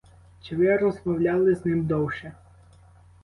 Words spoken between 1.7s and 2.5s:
довше?